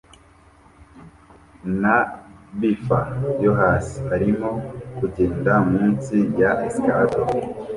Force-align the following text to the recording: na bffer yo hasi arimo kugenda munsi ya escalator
na 1.81 1.95
bffer 2.59 3.05
yo 3.43 3.51
hasi 3.59 3.99
arimo 4.15 4.49
kugenda 4.97 5.51
munsi 5.71 6.15
ya 6.39 6.51
escalator 6.67 7.27